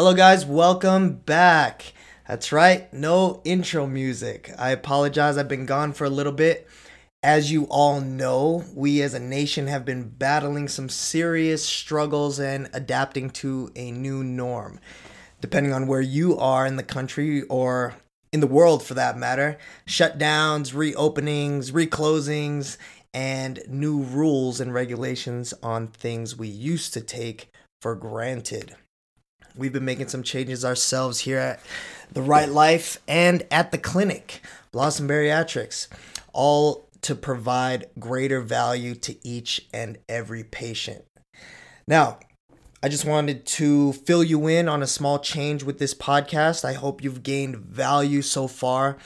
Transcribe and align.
Hello, 0.00 0.14
guys. 0.14 0.46
Welcome 0.46 1.16
back. 1.16 1.92
That's 2.26 2.52
right, 2.52 2.90
no 2.90 3.42
intro 3.44 3.86
music. 3.86 4.50
I 4.58 4.70
apologize, 4.70 5.36
I've 5.36 5.46
been 5.46 5.66
gone 5.66 5.92
for 5.92 6.06
a 6.06 6.08
little 6.08 6.32
bit. 6.32 6.66
As 7.22 7.52
you 7.52 7.64
all 7.64 8.00
know, 8.00 8.64
we 8.74 9.02
as 9.02 9.12
a 9.12 9.20
nation 9.20 9.66
have 9.66 9.84
been 9.84 10.08
battling 10.08 10.68
some 10.68 10.88
serious 10.88 11.62
struggles 11.62 12.40
and 12.40 12.70
adapting 12.72 13.28
to 13.42 13.70
a 13.76 13.90
new 13.90 14.24
norm. 14.24 14.80
Depending 15.42 15.74
on 15.74 15.86
where 15.86 16.00
you 16.00 16.38
are 16.38 16.64
in 16.64 16.76
the 16.76 16.82
country 16.82 17.42
or 17.42 17.94
in 18.32 18.40
the 18.40 18.46
world 18.46 18.82
for 18.82 18.94
that 18.94 19.18
matter, 19.18 19.58
shutdowns, 19.86 20.72
reopenings, 20.72 21.72
reclosings, 21.72 22.78
and 23.12 23.60
new 23.68 24.02
rules 24.02 24.62
and 24.62 24.72
regulations 24.72 25.52
on 25.62 25.88
things 25.88 26.38
we 26.38 26.48
used 26.48 26.94
to 26.94 27.02
take 27.02 27.52
for 27.82 27.94
granted. 27.94 28.76
We've 29.60 29.74
been 29.74 29.84
making 29.84 30.08
some 30.08 30.22
changes 30.22 30.64
ourselves 30.64 31.18
here 31.18 31.36
at 31.36 31.60
The 32.10 32.22
Right 32.22 32.48
Life 32.48 32.96
and 33.06 33.46
at 33.50 33.72
the 33.72 33.76
clinic, 33.76 34.40
Blossom 34.72 35.06
Bariatrics, 35.06 35.86
all 36.32 36.88
to 37.02 37.14
provide 37.14 37.84
greater 37.98 38.40
value 38.40 38.94
to 38.94 39.18
each 39.22 39.68
and 39.74 39.98
every 40.08 40.44
patient. 40.44 41.04
Now, 41.86 42.20
I 42.82 42.88
just 42.88 43.04
wanted 43.04 43.44
to 43.44 43.92
fill 43.92 44.24
you 44.24 44.46
in 44.46 44.66
on 44.66 44.82
a 44.82 44.86
small 44.86 45.18
change 45.18 45.62
with 45.62 45.78
this 45.78 45.92
podcast. 45.92 46.64
I 46.64 46.72
hope 46.72 47.04
you've 47.04 47.22
gained 47.22 47.56
value 47.56 48.22
so 48.22 48.48
far. 48.48 48.96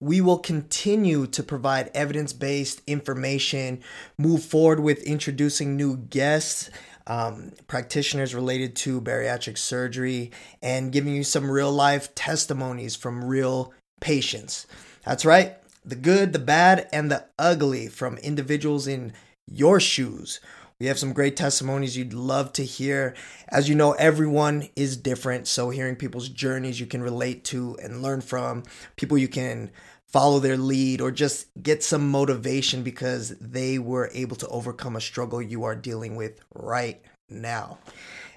We 0.00 0.20
will 0.20 0.38
continue 0.38 1.28
to 1.28 1.42
provide 1.44 1.92
evidence 1.94 2.32
based 2.32 2.82
information, 2.88 3.80
move 4.18 4.42
forward 4.44 4.80
with 4.80 5.04
introducing 5.04 5.76
new 5.76 5.96
guests 5.96 6.68
um, 7.06 7.52
practitioners 7.66 8.34
related 8.34 8.74
to 8.76 9.00
bariatric 9.00 9.58
surgery 9.58 10.30
and 10.62 10.92
giving 10.92 11.14
you 11.14 11.24
some 11.24 11.50
real 11.50 11.72
life 11.72 12.14
testimonies 12.14 12.96
from 12.96 13.24
real 13.24 13.72
patients. 14.00 14.66
That's 15.04 15.24
right, 15.24 15.56
the 15.84 15.96
good, 15.96 16.32
the 16.32 16.38
bad, 16.38 16.88
and 16.92 17.10
the 17.10 17.26
ugly 17.38 17.88
from 17.88 18.16
individuals 18.18 18.86
in 18.86 19.12
your 19.46 19.80
shoes. 19.80 20.40
We 20.80 20.86
have 20.86 20.98
some 20.98 21.12
great 21.12 21.36
testimonies 21.36 21.96
you'd 21.96 22.12
love 22.12 22.52
to 22.54 22.64
hear. 22.64 23.14
As 23.48 23.68
you 23.68 23.74
know, 23.74 23.92
everyone 23.92 24.68
is 24.74 24.96
different. 24.96 25.46
So, 25.46 25.70
hearing 25.70 25.94
people's 25.94 26.28
journeys 26.28 26.80
you 26.80 26.86
can 26.86 27.02
relate 27.02 27.44
to 27.44 27.78
and 27.82 28.02
learn 28.02 28.20
from, 28.20 28.64
people 28.96 29.16
you 29.16 29.28
can 29.28 29.70
follow 30.14 30.38
their 30.38 30.56
lead 30.56 31.00
or 31.00 31.10
just 31.10 31.48
get 31.60 31.82
some 31.82 32.08
motivation 32.08 32.84
because 32.84 33.30
they 33.40 33.80
were 33.80 34.08
able 34.14 34.36
to 34.36 34.46
overcome 34.46 34.94
a 34.94 35.00
struggle 35.00 35.42
you 35.42 35.64
are 35.64 35.74
dealing 35.74 36.14
with 36.14 36.38
right 36.54 37.02
now. 37.28 37.78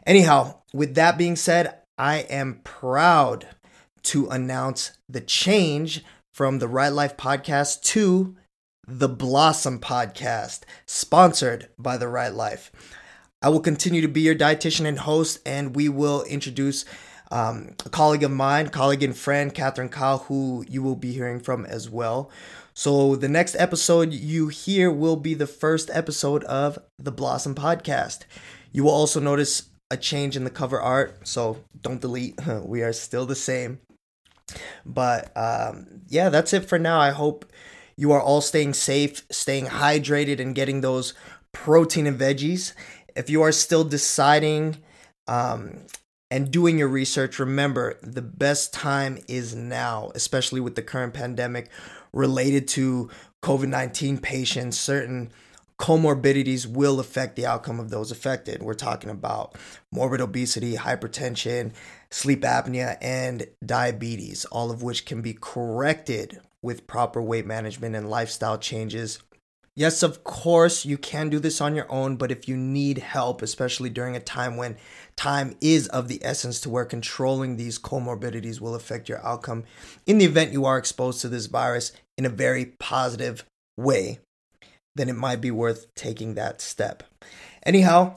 Anyhow, 0.03 0.56
with 0.73 0.95
that 0.95 1.19
being 1.19 1.36
said, 1.36 1.78
I 1.95 2.22
am 2.31 2.61
proud 2.64 3.45
to 4.06 4.28
announce 4.30 4.97
the 5.08 5.22
change 5.22 6.03
from 6.34 6.58
the 6.58 6.67
Right 6.67 6.92
Life 6.92 7.16
podcast 7.16 7.84
to 7.84 8.36
the 8.88 9.08
Blossom 9.08 9.78
podcast, 9.78 10.62
sponsored 10.88 11.69
by 11.78 11.95
the 11.97 12.08
Right 12.08 12.34
Life. 12.34 12.72
I 13.44 13.50
will 13.50 13.59
continue 13.59 14.02
to 14.02 14.08
be 14.08 14.22
your 14.22 14.34
dietitian 14.34 14.88
and 14.88 14.97
host, 14.97 15.41
and 15.45 15.75
we 15.75 15.89
will 15.89 16.23
introduce 16.23 16.86
um, 17.31 17.75
a 17.86 17.89
colleague 17.89 18.23
of 18.23 18.31
mine, 18.31 18.70
colleague 18.70 19.03
and 19.03 19.16
friend, 19.16 19.53
Catherine 19.53 19.89
Kyle, 19.89 20.20
who 20.20 20.66
you 20.70 20.81
will 20.81 20.95
be 20.95 21.11
hearing 21.11 21.39
from 21.39 21.66
as 21.66 21.89
well. 21.89 22.31
So 22.73 23.16
the 23.16 23.28
next 23.28 23.56
episode 23.58 24.14
you 24.14 24.50
hear 24.50 24.92
will 24.92 25.16
be 25.16 25.34
the 25.34 25.47
first 25.47 25.89
episode 25.92 26.44
of 26.45 26.78
the 26.97 27.11
Blossom 27.11 27.56
Podcast. 27.56 28.19
You 28.72 28.84
will 28.84 28.92
also 28.92 29.19
notice 29.19 29.69
a 29.89 29.97
change 29.97 30.36
in 30.36 30.44
the 30.44 30.50
cover 30.50 30.80
art, 30.80 31.28
so 31.28 31.64
don't 31.81 32.02
delete. 32.02 32.39
we 32.64 32.84
are 32.84 32.94
still 32.94 33.25
the 33.25 33.36
same. 33.36 33.80
But 34.86 35.36
um, 35.36 36.02
yeah, 36.08 36.30
that's 36.30 36.53
it 36.53 36.66
for 36.69 36.80
now. 36.80 37.00
I 37.00 37.09
hope 37.09 37.52
you 37.97 38.12
are 38.12 38.22
all 38.22 38.41
staying 38.41 38.73
safe, 38.73 39.25
staying 39.31 39.66
hydrated, 39.66 40.40
and 40.40 40.56
getting 40.56 40.81
those 40.81 41.13
protein 41.52 42.07
and 42.07 42.19
veggies. 42.19 42.73
If 43.16 43.29
you 43.29 43.41
are 43.41 43.52
still 43.52 43.84
deciding 43.84 44.78
um, 45.28 45.88
and 46.30 46.52
doing 46.52 46.78
your 46.78 46.88
research, 46.88 47.40
remember 47.40 47.98
the 48.02 48.22
best 48.22 48.74
time 48.74 49.18
is 49.28 49.56
now, 49.56 50.12
especially 50.14 50.60
with 50.60 50.76
the 50.76 50.82
current 50.82 51.14
pandemic 51.14 51.70
related 52.12 52.68
to 52.70 53.10
COVID 53.44 53.70
19 53.70 54.18
patients. 54.18 54.78
Certain 54.78 55.32
comorbidities 55.80 56.66
will 56.66 57.00
affect 57.00 57.36
the 57.36 57.46
outcome 57.46 57.80
of 57.80 57.90
those 57.90 58.12
affected. 58.12 58.62
We're 58.64 58.74
talking 58.74 59.10
about 59.10 59.56
morbid 59.92 60.22
obesity, 60.22 60.76
hypertension, 60.76 61.74
sleep 62.10 62.42
apnea, 62.42 62.98
and 63.00 63.48
diabetes, 63.66 64.46
all 64.46 64.72
of 64.72 64.82
which 64.82 65.06
can 65.06 65.22
be 65.22 65.34
corrected 65.34 66.42
with 66.62 66.88
proper 66.88 67.22
weight 67.22 67.46
management 67.46 67.96
and 67.96 68.09
lifestyle 68.09 68.58
changes 68.58 69.20
Yes, 69.78 70.02
of 70.02 70.24
course, 70.24 70.86
you 70.86 70.98
can 70.98 71.30
do 71.30 71.38
this 71.38 71.62
on 71.62 71.76
your 71.76 71.86
own, 71.92 72.16
but 72.16 72.32
if 72.32 72.48
you 72.48 72.58
need 72.58 72.98
help, 72.98 73.44
especially 73.44 73.92
during 73.92 74.16
a 74.16 74.20
time 74.20 74.58
when 74.58 74.76
time 75.16 75.56
is 75.62 75.88
of 75.90 76.08
the 76.08 76.20
essence 76.26 76.60
to 76.62 76.70
where 76.72 76.84
controlling 76.84 77.58
these 77.58 77.78
comorbidities 77.78 78.60
will 78.60 78.74
affect 78.74 79.08
your 79.08 79.24
outcome 79.24 79.66
in 80.08 80.18
the 80.18 80.26
event 80.26 80.52
you 80.52 80.66
are 80.66 80.80
exposed 80.80 81.22
to 81.22 81.30
this 81.30 81.46
virus 81.46 81.92
in 82.18 82.26
a 82.26 82.30
very 82.30 82.66
positive 82.80 83.46
way, 83.78 84.18
then 84.96 85.10
it 85.10 85.16
might 85.16 85.42
be 85.42 85.52
worth 85.52 85.94
taking 85.94 86.34
that 86.34 86.59
step. 86.59 87.04
Anyhow, 87.62 88.16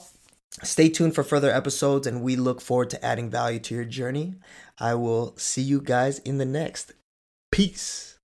stay 0.63 0.89
tuned 0.89 1.15
for 1.15 1.23
further 1.23 1.51
episodes 1.51 2.07
and 2.07 2.23
we 2.23 2.37
look 2.37 2.63
forward 2.63 2.89
to 2.89 3.05
adding 3.05 3.29
value 3.29 3.59
to 3.59 3.75
your 3.75 3.85
journey. 3.85 4.37
I 4.79 4.95
will 4.95 5.37
see 5.37 5.61
you 5.61 5.83
guys 5.83 6.21
in 6.21 6.39
the 6.39 6.47
next. 6.47 6.95
Peace. 7.53 8.17